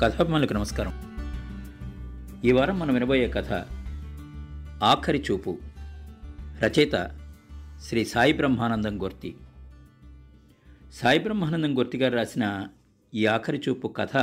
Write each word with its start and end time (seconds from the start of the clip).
కథాభిమానులకు 0.00 0.52
నమస్కారం. 0.52 0.92
ఈ 2.44 2.52
వారం 2.52 2.78
మనం 2.78 2.94
వినబోయే 2.94 3.28
కథ 3.28 3.52
ఆఖరి 4.84 5.24
చూపు. 5.30 5.58
రచయిత 6.64 7.18
శ్రీ 7.82 8.04
సాయి 8.04 8.32
బ్రహ్మానందం 8.32 9.02
గొర్తి. 9.02 9.36
సాయి 10.92 11.18
బ్రహ్మానందం 11.18 11.78
గొర్తి 11.78 11.98
గారు 11.98 12.14
రాసిన 12.14 12.68
ఈ 13.14 13.26
ఆఖరి 13.26 13.60
చూపు 13.68 13.88
కథ 13.88 14.16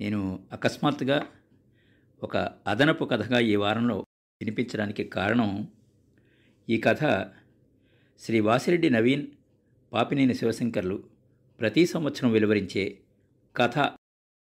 నేను 0.00 0.40
అకస్మాత్తుగా 0.52 1.26
ఒక 2.22 2.36
అదనపు 2.66 3.04
కథగా 3.04 3.38
ఈ 3.38 3.56
వారంలో 3.56 3.96
వినిపించడానికి 4.40 5.04
కారణం 5.04 5.68
ఈ 6.70 6.80
కథ 6.80 7.26
శ్రీ 8.20 8.40
వాసిరెడ్డి 8.40 8.90
నవీన్ 8.90 9.26
పాపినేని 9.92 10.34
శివశంకర్లు 10.34 11.04
ప్రతి 11.60 11.86
సంవత్సరం 11.86 12.30
వెలువరించే 12.30 12.98
కథ 13.56 13.78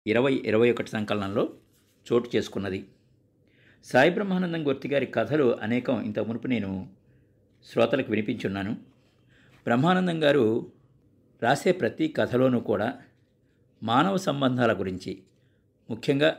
ఇరవై 0.09 0.33
ఇరవై 0.45 0.67
ఒకటి 0.71 0.89
సంకలనంలో 0.89 1.43
చోటు 2.07 2.27
చేసుకున్నది. 2.35 2.79
సాయి 3.85 4.11
బ్రహ్మానందం 4.11 4.61
గుర్తి 4.67 4.87
గారి 4.89 5.05
కథలు 5.05 5.47
అనేకం 5.61 5.95
ఇంత 6.01 6.19
మునుపు 6.19 6.47
నేను 6.47 6.71
శ్రోతలకు 7.65 8.09
వినిపించున్నాను. 8.09 8.73
బ్రహ్మానందం 9.65 10.17
గారు 10.23 10.71
రాసే 11.41 11.71
ప్రతి 11.71 12.07
కథలోనూ 12.07 12.59
కూడా 12.59 12.87
మానవ 13.81 14.17
సంబంధాల 14.17 14.73
గురించి 14.79 15.11
ముఖ్యంగా 15.89 16.29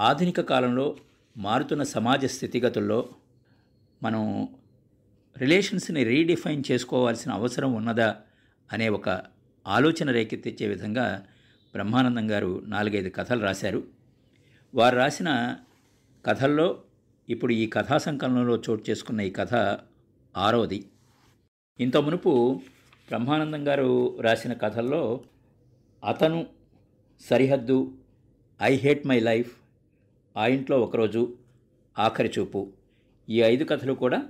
ఆధునిక 0.00 0.40
కాలంలో 0.40 0.86
మారుతున్న 1.36 1.82
సమాజ 1.82 2.24
స్థితిగతుల్లో 2.24 3.00
మనం 4.02 4.22
రిలేషన్స్ని 5.36 6.02
రీడిఫైన్ 6.04 6.62
చేసుకోవాల్సిన 6.70 7.30
అవసరం 7.32 7.72
ఉన్నదా 7.72 8.10
అనే 8.72 8.86
ఒక 8.88 9.08
ఆలోచన 9.66 10.10
రేకెత్తించే 10.10 10.66
విధంగా 10.68 11.06
బ్రహ్మానందం 11.72 12.30
గారు 12.30 12.62
నాలుగైదు 12.66 13.08
కథలు 13.08 13.40
రాశారు. 13.40 13.82
వారు 14.74 14.96
రాసిన 14.96 15.56
కథల్లో 16.26 16.82
ఇప్పుడు 17.28 17.52
ఈ 17.52 17.66
కథా 17.66 17.98
సంకలనంలో 17.98 18.62
చోటు 18.70 18.90
చేసుకున్న 18.90 19.20
ఈ 19.20 19.30
కథ 19.30 19.78
ఆరోది 20.36 20.90
ఇంత 21.80 21.96
మునుపు 21.96 22.60
బ్రహ్మానందం 23.08 23.68
గారు 23.68 24.20
రాసిన 24.20 24.52
కథల్లో 24.52 25.20
అతను 26.04 26.46
సరిహద్దు 27.20 27.92
ఐ 28.62 28.76
హేట్ 28.76 29.06
మై 29.06 29.20
లైఫ్ 29.20 29.56
ఆ 30.36 30.46
ఇంట్లో 30.46 30.80
ఒకరోజు 30.80 31.36
ఆఖరి 31.98 32.32
చూపు. 32.38 32.72
ఈ 33.28 33.42
ఐదు 33.42 33.64
కథలు 33.64 33.92
కూడా 33.92 34.22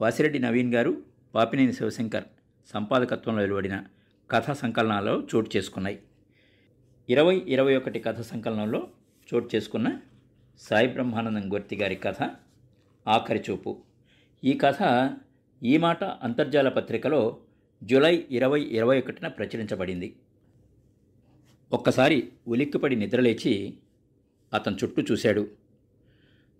వాసిరెడ్డి 0.00 0.38
నవీన్ 0.38 0.74
గారు 0.74 1.02
పాపినేని 1.34 1.72
శివశంకర్ 1.72 2.24
సంపాదకత్వంలో 2.72 3.40
వెలువడిన 3.40 3.84
కథా 4.30 4.52
సంకలనాల్లో 4.52 5.26
చోటు 5.34 5.50
చేసుకున్నాయి. 5.56 6.02
ఇరవై 7.10 7.44
ఇరవై 7.48 7.76
ఒకటి 7.76 8.00
కథ 8.00 8.20
సంకలనంలో 8.20 8.88
చోటు 9.34 9.56
చేసుకున్న 9.56 10.00
సాయి 10.58 10.88
బ్రహ్మానందం 10.88 11.52
గొర్తి 11.52 11.76
గారి 11.76 11.96
కథ 11.96 12.30
ఆఖరి 13.08 13.44
చూపు. 13.50 13.82
ఈ 14.44 14.58
కథ 14.64 15.10
ఈ 15.62 15.76
మాట 15.76 16.04
అంతర్జాల 16.04 16.68
పత్రికలో 16.68 17.38
జూలై 17.84 18.26
ఇరవై 18.30 18.60
ఇరవై 18.60 18.98
ఒకటిన 18.98 19.28
ప్రచురించబడింది. 19.28 20.16
ఒక్కసారి 21.72 22.32
ఉలిక్కిపడి 22.48 22.96
నిద్రలేచి 22.96 23.74
అతను 24.52 24.76
చుట్టూ 24.84 25.02
చూశాడు. 25.02 25.50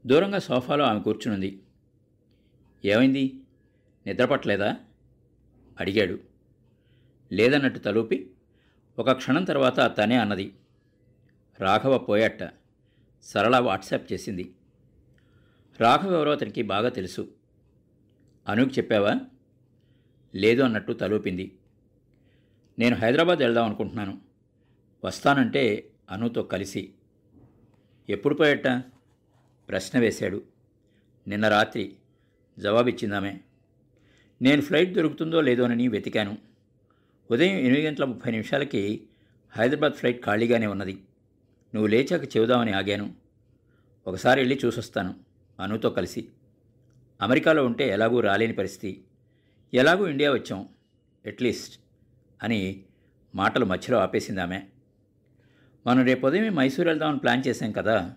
దూరంగా 0.06 0.38
సోఫాలో 0.38 0.84
ఆమె 0.84 1.00
కూర్చునుంది. 1.00 1.62
ఏమైంది? 2.84 3.34
నిద్రపట్టలేదా? 4.06 4.76
అడిగాడు. 5.80 6.18
లేదన్నట్టు 7.32 7.78
తలూపి 7.78 8.30
ఒక 8.98 9.12
క్షణం 9.12 9.44
తర్వాత 9.44 9.96
తనే 9.96 10.16
అన్నది. 10.16 10.54
రాఘవ 11.60 11.98
పోయాట 11.98 12.50
సరళ 13.22 13.58
వాట్సాప్ 13.58 14.12
చేసింది. 14.12 14.54
రాఘవ 15.80 16.12
ఎవరో 16.12 16.32
అతనికి 16.32 16.62
బాగా 16.62 16.88
తెలుసు. 16.88 17.32
అనుకు 18.48 18.70
చెప్పావా? 18.70 19.14
లేదు 20.34 20.62
అన్నట్టు 20.62 20.92
తలూపింది. 20.92 21.58
నేను 22.78 22.96
హైదరాబాద్ 22.96 23.38
వెళ్దాం 23.38 23.64
అనుకుంటున్నాను. 23.64 24.20
వస్తానంటే 25.04 25.90
అనుతో 26.10 26.42
కలిసి. 26.42 26.92
ఎప్పుడు 28.08 28.34
పోయట 28.34 28.68
ప్రశ్న 29.68 29.98
వేశాడు. 29.98 30.42
నిన్న 31.28 31.48
రాత్రి. 31.48 31.96
జవాబిచ్చిందామే. 32.58 33.40
నేను 34.42 34.62
ఫ్లైట్ 34.62 34.92
దొరుకుతుందో 34.92 35.40
లేదోనని 35.40 35.88
వెతికాను. 35.88 36.47
ఉదయం 37.30 37.56
ఎనిమిది 37.58 37.86
గంటల 37.86 38.04
ముప్పై 38.04 38.30
నిమిషాలకి 38.30 39.08
హైదరాబాద్ 39.56 39.92
ఫ్లైట్ 39.92 40.24
ఖాళీగానే 40.24 40.66
ఉన్నది. 40.66 40.92
నువ్వు 41.74 41.86
లేచాక 41.86 42.36
చెబుదామని 42.36 42.72
ఆగాను. 42.72 43.14
ఒకసారి 44.06 44.40
వెళ్ళి 44.40 44.60
చూసొస్తాను 44.64 45.14
అనుతో 45.60 45.90
కలిసి. 45.90 46.28
అమెరికాలో 47.22 47.66
ఉంటే 47.66 47.88
ఎలాగూ 47.88 48.20
రాలేని 48.20 48.52
పరిస్థితి. 48.52 49.04
ఎలాగూ 49.74 50.06
ఇండియా 50.06 50.32
వచ్చాం 50.32 50.68
అట్లీస్ట్ 51.26 51.80
అని 52.42 52.84
మాటలు 53.34 53.64
మధ్యలో 53.64 53.98
ఆపేసింది 53.98 54.40
ఆమె. 54.40 54.62
మనం 55.86 56.04
రేపు 56.04 56.26
ఉదయం 56.26 56.54
మైసూర్ 56.54 56.88
వెళ్దామని 56.88 57.18
ప్లాన్ 57.18 57.42
చేశాం 57.46 57.72
కదా 57.72 58.14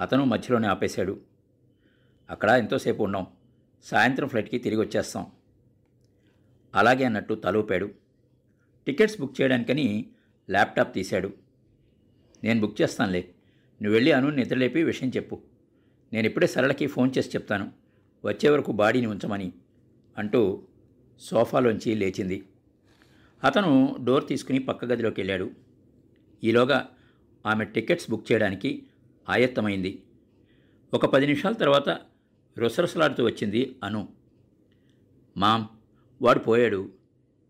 అతను 0.00 0.24
మధ్యలోనే 0.24 0.68
ఆపేశాడు. 0.68 1.20
అక్కడ 2.30 2.50
ఎంతోసేపు 2.50 3.02
ఉన్నాం 3.02 3.26
సాయంత్రం 3.82 4.28
ఫ్లైట్కి 4.28 4.58
తిరిగి 4.58 4.80
వచ్చేస్తాం. 4.80 5.26
అలాగే 6.74 7.04
అన్నట్టు 7.04 7.34
తలూపాడు. 7.34 8.01
టికెట్స్ 8.86 9.20
బుక్ 9.20 9.40
చేయడానికని 9.40 10.06
ల్యాప్టాప్ 10.50 10.94
తీశాడు. 10.94 11.32
నేను 12.44 12.60
బుక్ 12.60 12.82
చేస్తానులే. 12.82 13.20
నువ్వు 13.82 13.92
వెళ్ళి 13.92 14.12
అను 14.12 14.30
నిద్రలేపి 14.30 14.82
విషయం 14.82 15.12
చెప్పు. 15.16 15.40
నేను 16.12 16.26
ఇప్పుడే 16.26 16.46
సరళకి 16.46 16.86
ఫోన్ 16.86 17.10
చేసి 17.18 17.28
చెప్తాను. 17.28 17.72
వచ్చే 18.24 18.50
వరకు 18.50 18.72
బాడీని 18.72 19.06
ఉంచమని 19.06 19.52
అంటూ 20.18 20.62
సోఫాలోంచి 21.20 21.94
లేచింది. 21.94 22.44
అతను 23.44 23.96
డోర్ 24.04 24.28
తీసుకుని 24.28 24.58
పక్క 24.58 24.84
గదిలోకి 24.84 25.20
వెళ్ళాడు. 25.20 25.50
ఈలోగా 26.44 26.88
ఆమె 27.46 27.64
టికెట్స్ 27.64 28.10
బుక్ 28.10 28.32
చేయడానికి 28.32 28.82
ఆయత్తమైంది. 29.28 30.02
ఒక 30.94 31.06
పది 31.06 31.26
నిమిషాల 31.26 31.52
తర్వాత 31.52 31.88
రుసరుసలాడుతూ 32.58 33.24
వచ్చింది 33.24 33.76
అను. 33.84 34.08
మామ్ 35.36 35.66
వాడు 36.22 36.38
పోయాడు. 36.38 36.92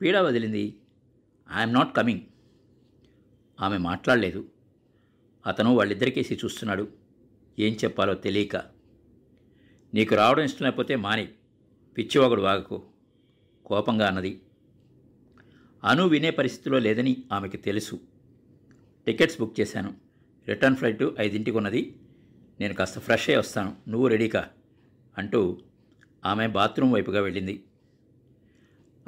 పీడ 0.03 0.17
వదిలింది. 0.17 0.75
ఐఎమ్ 1.57 1.73
నాట్ 1.73 1.97
కమింగ్ 1.97 2.21
ఆమె 3.61 3.79
మాట్లాడలేదు. 3.79 4.49
అతను 5.47 5.75
వాళ్ళిద్దరికేసి 5.75 6.35
చూస్తున్నాడు. 6.45 6.89
ఏం 7.59 7.73
చెప్పాలో 7.73 8.15
తెలియక. 8.15 8.57
నీకు 9.95 10.15
రావడం 10.15 10.43
ఇష్టం 10.43 10.65
లేకపోతే 10.65 10.97
మాని. 10.97 11.29
పిచ్చివాగుడు 11.99 12.43
వాగకు. 12.43 12.83
కోపంగా 13.65 14.07
అన్నది. 14.07 14.43
అను 15.85 16.09
వినే 16.09 16.31
పరిస్థితిలో 16.31 16.79
లేదని 16.79 17.25
ఆమెకి 17.33 17.57
తెలుసు. 17.57 18.01
టికెట్స్ 19.07 19.41
బుక్ 19.41 19.61
చేశాను. 19.61 19.95
రిటర్న్ 20.49 20.77
ఫ్లైట్ 20.77 21.03
ఐదింటికి 21.21 21.57
ఉన్నది. 21.57 21.97
నేను 22.61 22.75
కాస్త 22.75 22.99
ఫ్రెష్ 22.99 23.31
అయి 23.31 23.39
వస్తాను. 23.39 23.77
నువ్వు 23.89 24.09
రెడీకా? 24.09 24.49
అంటూ 25.19 25.59
ఆమె 26.25 26.47
బాత్రూమ్ 26.47 26.93
వైపుగా 26.93 27.21
వెళ్ళింది. 27.21 27.65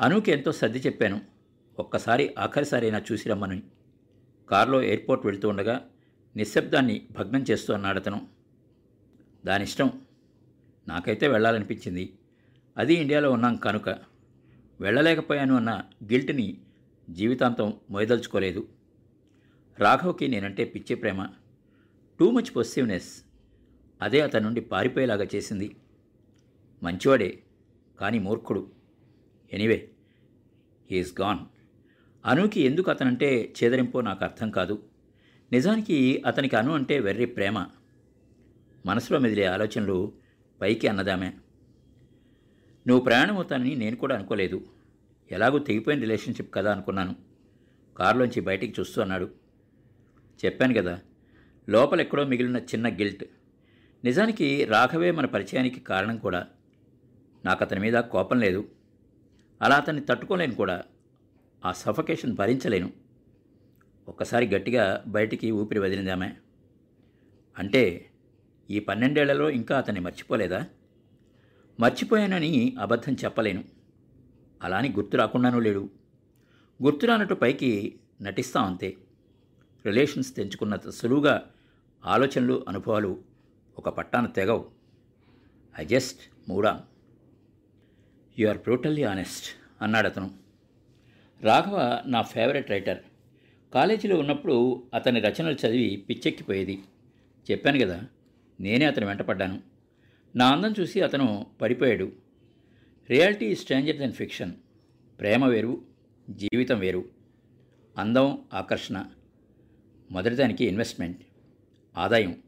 అనుకి 0.00 0.30
ఎంతో 0.30 0.52
సర్ది 0.52 0.78
చెప్పాను. 0.78 1.33
ఒక్కసారి 1.78 2.34
ఆఖరిసారైనా 2.38 3.02
చూసి 3.12 3.28
రమ్మని. 3.28 3.62
కారులో 4.50 4.82
ఎయిర్పోర్ట్ 4.82 5.26
వెళ్తూ 5.26 5.48
ఉండగా 5.48 5.90
నిశ్శబ్దాన్ని 6.36 7.08
భగ్నం 7.10 7.44
చేస్తూ 7.50 7.74
అన్నాడు 7.74 7.98
అతను. 7.98 8.28
దాని 9.46 9.64
ఇష్టం. 9.64 10.00
నాకైతే 10.88 11.28
వెళ్ళాలనిపించింది. 11.28 12.18
అది 12.76 12.94
ఇండియాలో 12.94 13.32
ఉన్నాం 13.32 13.56
కనుక. 13.56 13.88
వెళ్ళలేకపోయాను 14.80 15.56
అన్న 15.56 15.82
గిల్ట్ని 16.04 16.60
జీవితాంతం 17.10 17.72
మొయదలుచుకోలేదు. 17.90 18.68
రాఘవ్కి 19.78 20.28
నేనంటే 20.28 20.64
పిచ్చే 20.64 20.96
ప్రేమ. 20.96 21.28
టూ 22.20 22.30
మచ్ 22.30 22.56
పొసిటివ్నెస్ 22.56 23.22
అదే 24.02 24.20
అతని 24.20 24.44
నుండి 24.44 24.60
పారిపోయేలాగా 24.60 25.26
చేసింది. 25.34 25.76
మంచివాడే 26.82 27.42
కానీ 27.98 28.18
మూర్ఖుడు. 28.18 28.70
Anyway 29.52 29.90
he's 30.90 31.20
gone. 31.20 31.38
అనుకి 32.26 32.60
ఎందుకు 32.60 32.90
అతనంటే 32.90 33.54
చేదరింపో 33.64 34.00
నాకు 34.00 34.24
అర్థం 34.24 34.50
కాదు. 34.50 34.82
నిజానికి 35.52 36.22
అతనికి 36.26 36.56
అను 36.56 36.74
అంటే 36.74 37.00
వెర్రి 37.00 37.26
ప్రేమ. 37.26 37.66
మనసులో 38.86 39.18
మెదిలే 39.18 39.44
ఆలోచనలు 39.44 40.12
పైకి 40.60 40.88
అన్నదామే. 40.88 41.32
నువ్వు 42.86 43.04
ప్రయాణం 43.04 43.34
అవుతానని 43.34 43.76
నేను 43.76 43.96
కూడా 43.96 44.14
అనుకోలేదు. 44.14 44.66
ఎలాగో 45.30 45.58
తెగిపోయిన 45.58 46.00
రిలేషన్షిప్ 46.00 46.54
కదా 46.54 46.72
అనుకున్నాను. 46.72 47.16
కారులోంచి 47.96 48.40
బయటికి 48.40 48.80
చూస్తూ 48.80 49.02
అన్నాడు. 49.02 49.30
చెప్పాను 50.44 50.74
కదా 50.74 51.00
లోపల 51.68 52.00
ఎక్కడో 52.00 52.24
మిగిలిన 52.24 52.56
చిన్న 52.56 52.88
గిల్ట్. 52.88 53.24
నిజానికి 54.04 54.64
రాఘవే 54.64 55.10
మన 55.10 55.26
పరిచయానికి 55.26 55.80
కారణం 55.80 56.16
కూడా. 56.16 56.46
నాకు 57.44 57.64
అతని 57.64 57.80
మీద 57.80 57.94
కోపం 57.94 58.40
లేదు. 58.40 58.68
అలా 59.62 59.76
అతన్ని 59.76 60.02
తట్టుకోలేను 60.02 60.54
కూడా. 60.54 60.82
ఆ 61.64 61.72
సఫకేషన్ 61.72 62.34
భరించలేను. 62.34 62.92
ఒక్కసారి 64.08 64.54
గట్టిగా 64.54 65.04
బయటికి 65.06 65.50
ఊపిరి 65.50 65.80
వదిలిందామె. 65.80 66.30
అంటే 67.58 68.10
ఈ 68.70 68.78
పన్నెండేళ్ళలో 68.78 69.50
ఇంకా 69.50 69.78
అతన్ని 69.78 70.00
మర్చిపోలేదా? 70.00 70.66
మర్చిపోయానని 71.80 72.76
అబద్ధం 72.80 73.12
చెప్పలేను. 73.12 73.64
అలా 74.62 74.76
అని 74.76 74.92
గుర్తు 74.92 75.16
రాకుండానూ 75.16 75.60
లేడు. 75.60 75.90
గుర్తు 76.82 77.06
రానట్టు 77.06 77.34
పైకి 77.34 77.98
నటిస్తాం 78.22 78.64
అంతే. 78.64 78.96
రిలేషన్స్ 79.86 80.36
తెంచుకున్నంత 80.36 80.88
సులువుగా 80.88 81.50
ఆలోచనలు 82.04 82.64
అనుభవాలు 82.68 83.22
ఒక 83.78 83.88
పట్టాన 83.88 84.26
తెగవు. 84.26 84.70
ఐ 85.78 85.84
జస్ట్ 85.84 86.18
మూడా 86.48 86.82
యు 88.38 88.48
ఆర్ 88.48 88.58
బ్రూటల్లీ 88.58 89.02
ఆనెస్ట్ 89.02 89.44
అన్నాడు 89.82 90.06
అతను 90.06 90.43
రాఘవ 91.44 92.02
నా 92.06 92.22
ఫేవరెట్ 92.22 92.70
రైటర్. 92.70 92.98
కాలేజీలో 93.74 94.18
ఉన్నప్పుడు 94.18 94.82
అతని 94.94 95.20
రచనలు 95.20 95.66
చదివి 95.66 95.96
పిచ్చెక్కిపోయేది. 95.96 96.82
చెప్పాను 97.50 97.78
కదా 97.78 98.02
నేనే 98.60 98.84
అతను 98.84 99.06
వెంటపడ్డాను 99.06 99.62
నా 100.36 100.48
అందం 100.48 100.74
చూసి 100.80 101.00
అతను 101.00 101.46
పడిపోయాడు. 101.60 102.12
Reality 103.10 103.54
stranger 103.54 103.96
than 103.96 104.12
fiction. 104.12 104.52
ప్రేమ 105.20 105.46
వేరు 105.46 105.82
జీవితం 106.30 106.78
వేరు. 106.78 107.04
అందం 107.98 108.38
ఆకర్షణ. 108.54 109.04
మొదటిదానికి 110.10 110.64
ఇన్వెస్ట్మెంట్. 110.64 111.22
ఆదాయం. 111.98 112.38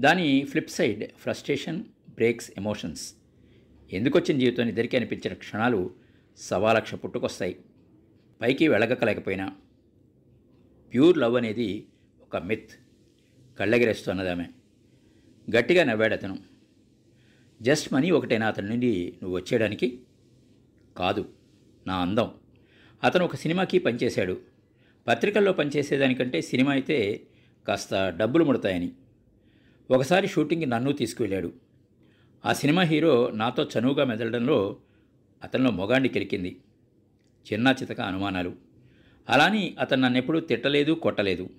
దాని 0.00 0.44
flip 0.44 0.70
side 0.70 1.04
frustration 1.18 1.84
breaks 2.14 2.50
emotions. 2.58 3.14
ఎందుకొచ్చిన 3.92 4.38
జీవితం 4.38 4.68
ఇద్దరికీ 4.68 4.96
అనిపించిన 4.96 5.34
క్షణాలు 5.34 5.90
సవాలక్ష 6.36 6.94
పుట్టుకొస్తాయి. 6.94 7.56
పైకి 8.40 8.68
వెళ్ళగక్కలేకపోయినా 8.68 9.52
ప్యూర్ 10.92 11.18
లవ్ 11.18 11.36
అనేది 11.36 11.86
ఒక 12.22 12.36
మిత్. 12.36 12.70
కళ్ళెగిరేస్తున్నది 13.58 14.30
ఆమె 14.30 14.46
గట్టిగా 15.56 15.84
నవ్వాడు 15.84 16.14
అతను 16.14 16.38
జస్ట్ 17.62 17.92
మనీ 17.92 18.10
ఒకటేనా 18.10 18.46
అతని 18.46 18.68
నుండి 18.68 19.16
నువ్వు 19.22 19.36
వచ్చేయడానికి? 19.36 20.00
కాదు. 20.96 21.28
నా 21.86 21.96
అందం. 21.96 22.30
అతను 23.04 23.24
ఒక 23.24 23.36
సినిమాకి 23.36 23.78
పనిచేశాడు. 23.78 24.40
పత్రికల్లో 25.06 25.52
పనిచేసేదానికంటే 25.52 26.40
సినిమా 26.40 26.72
అయితే 26.72 27.22
కాస్త 27.68 28.14
డబ్బులు 28.16 28.44
ముడతాయని. 28.44 28.92
ఒకసారి 29.90 30.28
షూటింగ్కి 30.28 30.66
నన్ను 30.66 30.92
తీసుకువెళ్ళాడు. 30.92 31.52
ఆ 32.44 32.52
సినిమా 32.52 32.82
హీరో 32.82 33.30
నాతో 33.30 33.68
చనువుగా 33.78 34.04
మెదలడంలో 34.04 34.76
అతనిలో 35.42 35.70
మొగాండి 35.70 36.08
కెలికింది. 36.08 36.60
చిన్న 37.52 37.74
చితక 37.82 38.00
అనుమానాలు. 38.00 38.54
అలాని 39.28 39.76
అతను 39.78 40.02
నన్నెప్పుడూ 40.02 40.40
తిట్టలేదు 40.40 40.92
కొట్టలేదు. 40.92 41.50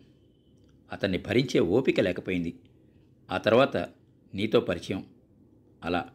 అతన్ని 0.92 1.18
భరించే 1.18 1.60
ఓపిక 1.60 2.00
లేకపోయింది. 2.00 2.54
ఆ 3.32 3.38
తర్వాత 3.38 3.78
నీతో 4.34 4.60
పరిచయం. 4.60 5.06
అలా. 5.84 6.10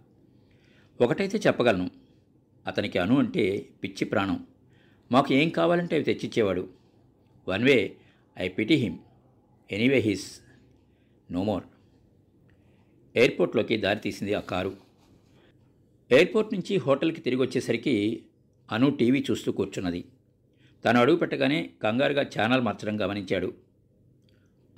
ఒకటైతే 1.00 1.38
చెప్పగలను. 1.38 1.90
అతనికి 2.66 2.98
అను 2.98 3.19
అంటే 3.19 3.69
పిచ్చి 3.82 4.04
ప్రాణం. 4.04 4.46
మాకు 5.12 5.34
ఏం 5.34 5.48
కావాలంటే 5.48 5.96
అవి 5.96 6.04
తెచ్చిచ్చేవాడు. 6.04 6.69
One 7.48 7.64
way 7.64 7.96
I 8.38 8.48
pity 8.48 8.74
him. 8.74 8.98
Anyway 9.72 9.98
he's. 9.98 10.40
No 11.32 11.44
more. 11.44 11.64
ఎయిర్పోర్ట్లోకి 13.16 13.76
దారి 13.76 14.00
తీసింది 14.00 14.34
ఆ 14.34 14.40
కారు. 14.40 14.76
ఎయిర్పోర్ట్ 16.10 16.54
నుంచి 16.54 16.76
హోటల్కి 16.76 17.20
తిరిగి 17.20 17.42
వచ్చేసరికి 17.42 18.22
అను 18.70 18.90
టీవీ 18.90 19.24
చూస్తూ 19.30 19.52
కూర్చున్నది. 19.52 20.04
తను 20.84 21.00
అడుగు 21.00 21.16
పెట్టగానే 21.16 21.70
కంగారుగా 21.82 22.22
ఛానల్ 22.22 22.60
మార్చడం 22.60 23.00
గమనించాడు. 23.00 23.54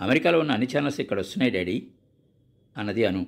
అమెరికాలో 0.00 0.40
ఉన్న 0.40 0.52
అన్ని 0.52 0.68
ఛానల్స్ 0.76 1.00
ఇక్కడ 1.00 1.18
వస్తున్నాయి 1.18 1.52
డాడీ 1.52 1.88
అన్నది 2.76 3.04
Anu. 3.04 3.26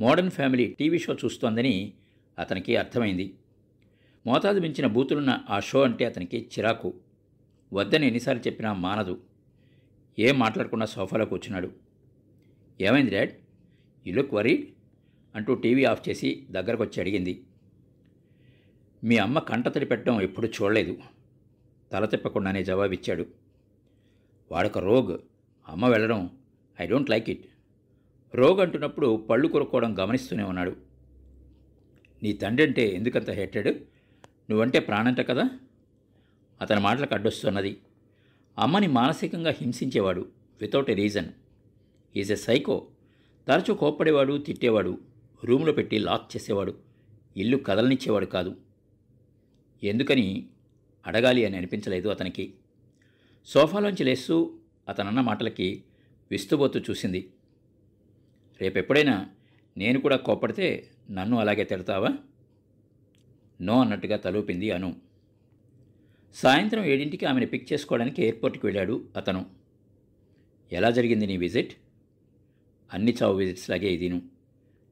Modern 0.00 0.30
family 0.30 0.76
TV 0.78 0.98
show 0.98 1.14
చూస్తోందని 1.14 1.92
అతనికి 2.38 2.76
అర్థమైంది. 2.76 3.34
మోతాదు 4.26 4.60
మించిన 4.60 4.86
బూతులున్న 4.86 5.40
ఆ 5.50 5.60
షో 5.60 5.82
అంటే 5.82 6.04
అతనికి 6.04 6.48
చిరాకు. 6.58 6.94
వద్దని 7.72 8.06
ఎన్నిసార్లు 8.06 8.42
చెప్పినా 8.42 8.72
మానదు. 8.72 9.20
ఏం 10.18 10.38
మాట్లాడకుండా 10.38 10.86
సోఫాలో 10.86 11.24
కూర్చున్నాడు. 11.24 11.72
ఏమైంది 12.80 13.10
డాడ్? 13.10 13.32
యు 14.06 14.14
లుక్ 14.14 14.34
వరీడ్ 14.34 14.66
అంటూ 15.34 15.54
టీవీ 15.54 15.84
ఆఫ్ 15.84 16.08
చేసి 16.08 16.46
దగ్గరకు 16.50 16.82
వచ్చి 16.82 17.00
అడిగింది. 17.00 17.45
మీ 19.06 19.16
అమ్మ 19.16 19.38
కంటతడి 19.38 19.86
పెట్టడం 19.86 20.20
ఎప్పుడు 20.20 20.46
చూడలేదు. 20.46 20.98
తల 21.92 22.04
తిప్పకుండానే 22.04 22.64
జవాబిచ్చాడు. 22.64 23.26
వాడొక 24.52 24.78
రోగ్. 24.78 25.18
అమ్మ 25.68 25.86
వెళ్ళడం 25.86 26.30
I 26.80 26.86
don't 26.86 27.10
like 27.10 27.30
it. 27.30 27.46
Rogue 28.34 28.60
అంటున్నప్పుడు 28.60 29.26
పళ్ళు 29.30 29.48
కొరుక్కోవడం 29.48 29.98
గమనిస్తూనే 29.98 30.42
ఉన్నాడు. 30.42 30.76
నీ 32.22 32.32
తండ్రి 32.32 32.66
అంటే 32.66 32.88
ఎందుకంత 32.88 33.30
హెట్టెడ్ 33.30 33.82
నువ్వంటే 34.50 34.78
ప్రాణంట 34.78 35.20
కదా? 35.20 35.50
అతని 36.60 36.80
మాటలకు 36.80 37.14
అడ్డొస్తున్నది. 37.14 37.80
అమ్మని 38.58 38.86
మానసికంగా 38.86 39.50
హింసించేవాడు 39.50 40.28
without 40.60 40.90
a 40.90 40.94
reason 40.94 41.28
is 42.16 42.32
a 42.32 42.36
psycho 42.36 42.86
తరచూ 43.48 43.74
కోప్పడేవాడు 43.74 44.38
తిట్టేవాడు. 44.38 44.98
రూమ్లో 45.44 45.72
పెట్టి 45.72 45.98
లాక్ 45.98 46.36
చేసేవాడు. 46.36 46.74
ఇల్లు 47.36 47.56
కదలనిచ్చేవాడు 47.56 48.26
కాదు. 48.26 48.65
ఎందుకని 49.84 50.46
అడగాలి 51.06 51.44
అని 51.44 51.56
అనిపించలేదు 51.56 52.08
అతనికి. 52.08 52.54
సోఫాలోంచి 53.46 54.04
లేస్తూ 54.04 54.58
అతనన్న 54.88 55.20
మాటలకి 55.20 55.84
విస్తుబోతూ 56.30 56.80
చూసింది. 56.80 57.32
రేపెప్పుడైనా 58.60 59.30
నేను 59.76 60.00
కూడా 60.00 60.16
కోప్పడితే 60.16 60.88
నన్ను 61.10 61.38
అలాగే 61.38 61.64
తిడతావా? 61.64 62.08
నో 63.60 63.80
అన్నట్టుగా 63.80 64.16
తలూపింది 64.16 64.70
అను. 64.70 64.96
సాయంత్రం 66.34 66.84
ఏడింటికి 66.84 67.26
ఆమెను 67.26 67.46
పిక్ 67.46 67.72
చేసుకోవడానికి 67.72 68.22
ఎయిర్పోర్ట్కి 68.22 68.66
వెళ్ళాడు 68.66 69.04
అతను. 69.16 69.46
ఎలా 70.72 70.90
జరిగింది 70.90 71.26
నీ 71.26 71.36
విజిట్? 71.36 71.74
అన్ని 72.94 73.16
చావు 73.22 73.34
విజిట్స్ 73.34 73.70
లాగే 73.70 73.92
ఇదిను. 73.92 74.22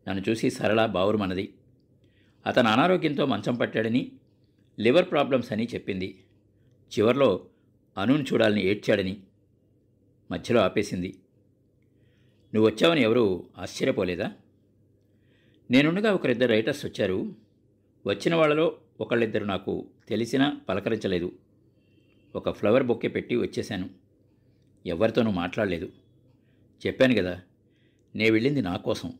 నన్ను 0.09 0.31
చూసి 0.31 0.51
సరళ 0.51 0.87
బావురుమన్నది. 0.87 1.55
అతను 2.47 2.69
అనారోగ్యంతో 2.69 3.27
మంచం 3.27 3.55
పట్టాడని 3.55 4.13
లివర్ 4.81 5.11
ప్రాబ్లమ్స్ 5.11 5.53
అని 5.53 5.69
చెప్పింది. 5.75 6.25
చివర్లో 6.99 7.47
అనును 7.99 8.23
చూడాలని 8.23 8.63
ఏడ్చాడని 8.63 9.21
మధ్యలో 10.31 10.61
ఆపేసింది. 10.61 11.19
నువ్వు 12.55 12.71
వచ్చావని 12.71 13.03
ఎవరూ 13.03 13.45
ఆశ్చర్యపోలేదా? 13.59 14.33
నేనుండగా 15.71 16.13
ఒకరిద్దరు 16.13 16.49
రైటర్స్ 16.49 16.87
వచ్చారు. 16.87 17.37
వచ్చిన 18.07 18.35
వాళ్ళలో 18.35 18.81
ఒకళ్ళిద్దరు 19.01 19.45
నాకు 19.45 19.89
తెలిసినా 20.09 20.61
పలకరించలేదు. 20.69 21.33
ఒక 22.37 22.51
ఫ్లవర్ 22.51 22.83
బొక్కే 22.83 23.09
పెట్టి 23.09 23.37
వచ్చేశాను. 23.37 23.91
ఎవరితోనూ 24.87 25.31
మాట్లాడలేదు. 25.31 25.93
చెప్పాను 26.87 27.15
కదా 27.15 27.43
నే 28.15 28.31
వెళ్ళింది 28.31 28.63
నా 28.63 28.77
కోసం. 28.77 29.13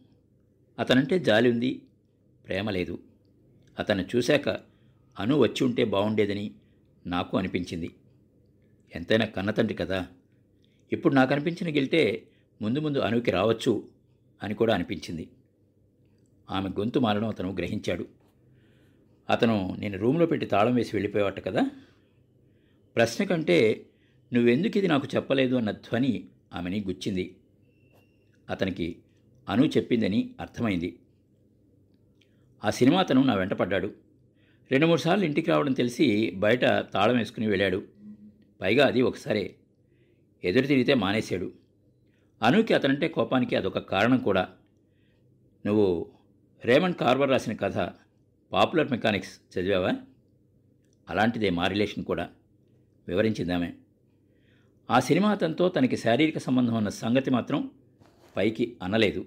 అతనంటే 0.79 1.19
జాలి 1.19 1.51
ఉంది 1.51 1.83
ప్రేమ 2.47 2.71
లేదు. 2.71 2.99
అతను 3.79 4.09
చూశాక 4.17 4.74
అను 5.19 5.39
వచ్చి 5.39 5.65
ఉంటే 5.65 5.85
బాగుండేదని 5.85 6.55
నాకు 7.07 7.39
అనిపించింది. 7.39 7.95
ఎంతైనా 8.95 9.25
కన్నతండ్రి 9.25 9.75
కదా. 9.75 10.07
ఇప్పుడు 10.93 11.15
నాకు 11.15 11.33
అనిపించిన 11.33 11.77
గెలితే 11.77 12.27
ముందు 12.63 12.79
ముందు 12.79 12.99
అనుకి 12.99 13.31
రావచ్చు 13.31 13.89
అని 14.43 14.55
కూడా 14.55 14.75
అనిపించింది. 14.75 15.29
ఆమె 16.51 16.69
గొంతు 16.69 16.99
మారడం 16.99 17.29
అతను 17.29 17.53
గ్రహించాడు. 17.53 18.07
అతను 19.31 19.77
నేను 19.79 19.99
రూమ్లో 19.99 20.27
పెట్టి 20.27 20.47
తాళం 20.47 20.75
వేసి 20.75 20.91
వెళ్ళిపోయేవాట 20.97 21.41
కదా. 21.41 21.71
ప్రశ్న 22.97 23.25
కంటే 23.25 23.87
నువ్వెందుకు 24.33 24.79
ఇది 24.79 24.89
నాకు 24.89 25.09
చెప్పలేదు 25.17 25.55
అన్న 25.55 25.71
ధ్వని 25.71 26.29
ఆమెని 26.55 26.85
గుచ్చింది. 26.89 27.37
అతనికి 28.51 28.97
అను 29.49 29.65
చెప్పిందని 29.65 30.35
అర్థమైంది. 30.41 30.99
ఆ 32.65 32.71
సినిమా 32.71 33.01
అతను 33.01 33.23
నా 33.23 33.35
వెంట 33.35 33.53
పడ్డాడు. 33.53 34.04
రెండు 34.71 34.87
మూడు 34.87 35.01
సార్లు 35.01 35.25
ఇంటికి 35.25 35.51
రావడం 35.51 35.73
తెలిసి 35.73 36.33
బయట 36.37 36.61
తాళం 36.65 37.17
వేసుకుని 37.17 37.47
వెళ్ళాడు. 37.47 37.85
పైగా 38.61 38.87
అది 38.87 39.03
ఒకసారే. 39.03 39.55
ఎదురు 40.45 40.67
తిరిగితే 40.67 40.95
మానేశాడు. 40.95 41.53
అనుకి 42.43 42.75
అతనంటే 42.75 43.09
కోపానికి 43.09 43.57
అదొక 43.57 43.79
కారణం 43.79 44.19
కూడా. 44.19 44.49
నువ్వు 45.67 46.11
రేమండ్ 46.65 46.97
కార్వర్ 46.97 47.31
రాసిన 47.31 47.53
కథ 47.53 47.93
పాపులర్ 48.53 48.91
మెకానిక్స్ 48.91 49.59
చదివావా? 49.59 49.93
అలాంటిదే 51.11 51.51
మా 51.51 51.67
రిలేషన్ 51.67 52.05
కూడా. 52.05 52.31
వివరించిందామే. 53.09 53.75
ఆ 54.91 55.01
సినిమా 55.01 55.31
అతనితో 55.31 55.69
తనకి 55.69 55.97
శారీరక 55.97 56.39
సంబంధం 56.39 56.75
ఉన్న 56.75 56.89
సంగతి 56.89 57.31
మాత్రం 57.31 57.71
పైకి 58.37 58.77
అనలేదు. 58.83 59.27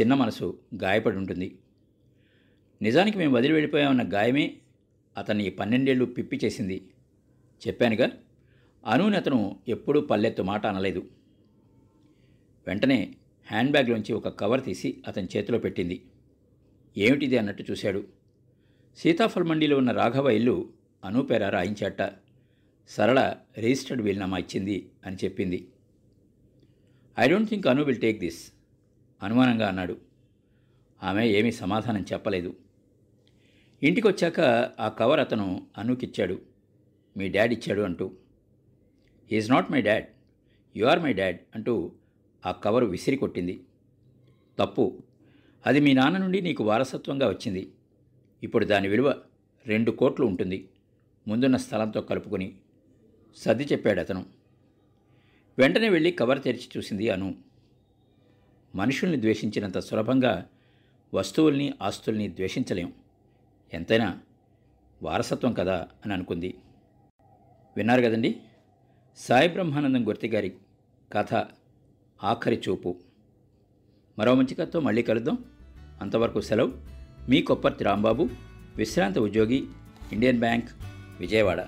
చిన్న 0.00 0.14
మనసు 0.14 0.58
గాయపడి 0.82 1.16
ఉంటుంది. 1.16 1.58
నిజానికి 2.82 3.18
మేము 3.18 3.36
వదిలి 3.36 3.52
వెళ్ళిపోయామన్న 3.52 4.12
గాయమే 4.12 4.56
అతన్ని 5.16 5.50
పన్నెండేళ్ళు 5.50 6.04
పిప్పి 6.04 6.40
చేసింది. 6.44 6.88
చెప్పానుగా 7.66 8.10
అనుని 8.86 9.16
అతను 9.16 9.60
ఎప్పుడూ 9.68 10.00
పల్లెత్తు 10.00 10.42
మాట 10.42 10.66
అనలేదు. 10.66 11.08
వెంటనే 12.66 13.14
హ్యాండ్ 13.46 13.70
బ్యాగ్లోంచి 13.70 14.12
ఒక 14.12 14.28
కవర్ 14.28 14.64
తీసి 14.64 15.02
అతని 15.08 15.28
చేతిలో 15.36 15.58
పెట్టింది. 15.58 16.02
ఏమిటిది 16.96 17.38
అన్నట్టు 17.38 17.64
చూశాడు. 17.70 18.06
సీతాఫల్ 18.96 19.44
మండీలో 19.44 19.76
ఉన్న 19.76 19.90
రాఘవ 19.90 20.30
ఇల్లు 20.30 20.68
అనూపేర 21.04 21.48
రాయించాట. 21.48 22.12
సరళ 22.88 23.34
రిజిస్టర్డ్ 23.58 24.02
వీల్నామా 24.02 24.38
ఇచ్చింది 24.38 24.90
అని 25.06 25.16
చెప్పింది. 25.24 25.68
I 27.18 27.28
don't 27.28 27.50
think 27.50 27.66
Anu 27.66 27.82
will 27.82 28.00
take 28.00 28.20
this 28.20 28.52
అనుమానంగా 29.22 29.68
అన్నాడు. 29.68 29.96
ఆమె 31.02 31.28
ఏమీ 31.28 31.52
సమాధానం 31.52 32.04
చెప్పలేదు. 32.12 32.54
ఇంటికి 33.82 34.08
వచ్చాక 34.08 34.40
ఆ 34.80 34.88
కవర్ 34.88 35.20
అతను 35.20 35.66
అనుకిచ్చాడు. 35.78 36.40
మీ 37.16 37.28
డాడ్ 37.28 37.52
ఇచ్చాడు 37.52 37.80
అంటూ. 37.80 38.12
Is 39.32 39.50
not 39.50 39.72
my 39.72 39.82
dad 39.82 40.06
you 40.76 40.86
are 40.86 41.00
my 41.00 41.12
dad 41.12 41.38
అంటూ 41.54 41.92
ఆ 42.46 42.52
కవరు 42.52 42.86
విసిరి 42.86 43.16
కొట్టింది. 43.16 43.64
తప్పు. 44.58 45.02
అది 45.66 45.80
మీ 45.80 45.92
నాన్న 45.92 46.18
నుండి 46.18 46.40
నీకు 46.40 46.64
వారసత్వంగా 46.64 47.28
వచ్చింది. 47.28 47.72
ఇప్పుడు 48.42 48.64
దాని 48.64 48.88
విలువ 48.88 49.22
రెండు 49.66 49.90
కోట్లు 49.90 50.26
ఉంటుంది. 50.26 50.68
ముందున్న 51.28 51.56
స్థలంతో 51.56 52.00
కలుపుకొని 52.00 52.54
సర్ది 53.36 53.62
చెప్పాడు 53.62 54.00
అతను. 54.00 54.26
వెంటనే 55.58 55.88
వెళ్ళి 55.88 56.12
కవర్ 56.12 56.42
తెరిచి 56.42 56.68
చూసింది 56.76 57.10
అను. 57.10 57.34
మనుషుల్ని 58.74 59.20
ద్వేషించినంత 59.20 59.78
సులభంగా 59.78 60.48
వస్తువుల్ని 61.14 61.74
ఆస్తుల్ని 61.82 62.28
ద్వేషించలేం. 62.28 62.92
ఎంతైనా 63.74 64.20
వారసత్వం 65.02 65.52
కదా 65.52 65.88
అని 66.04 66.14
అనుకుంది. 66.14 66.54
విన్నారు 67.76 68.02
కదండి? 68.02 68.40
సాయి 69.16 69.48
బ్రహ్మానందం 69.48 70.08
గుర్తి 70.08 70.28
గారి 70.28 70.54
కథ 71.12 71.46
ఆఖరి 72.24 72.62
చూపు. 72.68 72.96
మరో 74.18 74.34
మంచి 74.34 74.54
కథతో 74.54 74.80
మళ్ళీ 74.80 75.02
కలుద్దాం. 75.02 75.38
అంతవరకు 76.00 76.40
సెలవు. 76.40 76.72
మీ 77.30 77.42
కొప్పర్తి 77.42 77.84
రాంబాబు 77.84 78.28
విశ్రాంత 78.76 79.18
ఉద్యోగి 79.18 79.66
ఇండియన్ 80.12 80.38
బ్యాంక్ 80.38 80.68
విజయవాడ. 81.20 81.66